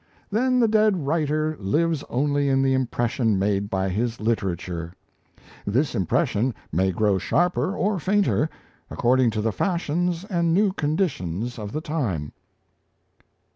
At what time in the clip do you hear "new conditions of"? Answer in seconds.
10.55-11.71